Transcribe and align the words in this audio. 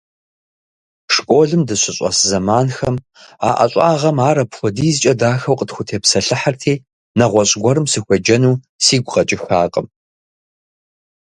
Школым 1.15 1.61
дыщыщӀэс 1.67 2.17
зэманхэм 2.29 2.95
а 3.47 3.49
ӀэщӀагъэм 3.57 4.17
ар 4.27 4.37
апхуэдизкӀэ 4.43 5.13
дахэу 5.19 5.57
къытхутепсэлъыхьырти, 5.59 6.73
нэгъуэщӀ 7.17 7.55
гуэрым 7.61 7.85
сыхуеджэну 7.91 8.61
сигу 8.85 9.11
къэкӀыхакъым. 9.13 9.87